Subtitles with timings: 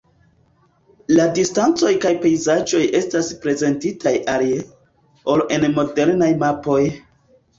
[1.17, 4.57] La distancoj kaj pejzaĝoj estas prezentitaj alie,
[5.35, 6.81] ol en modernaj mapoj.